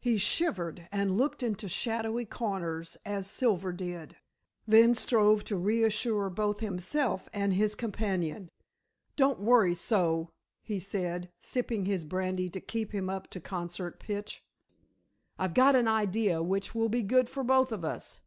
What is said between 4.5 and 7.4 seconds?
then strove to reassure both himself